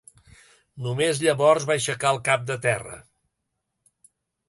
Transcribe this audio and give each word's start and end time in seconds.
Només 0.85 1.21
llavors 1.27 1.69
va 1.73 1.77
aixecar 1.81 2.17
el 2.17 2.23
cap 2.31 2.51
de 2.51 2.61
terra. 2.67 2.99